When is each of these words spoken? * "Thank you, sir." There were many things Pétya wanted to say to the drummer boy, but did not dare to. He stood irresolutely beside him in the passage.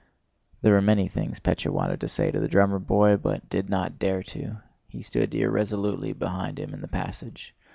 * 0.01 0.01
"Thank 0.01 0.07
you, 0.07 0.13
sir." 0.15 0.57
There 0.63 0.73
were 0.73 0.81
many 0.81 1.07
things 1.07 1.39
Pétya 1.39 1.69
wanted 1.71 2.01
to 2.01 2.07
say 2.07 2.31
to 2.31 2.39
the 2.39 2.47
drummer 2.47 2.79
boy, 2.79 3.17
but 3.17 3.47
did 3.49 3.69
not 3.69 3.99
dare 3.99 4.23
to. 4.23 4.57
He 4.87 5.03
stood 5.03 5.35
irresolutely 5.35 6.11
beside 6.13 6.57
him 6.57 6.73
in 6.73 6.81
the 6.81 6.87
passage. 6.87 7.53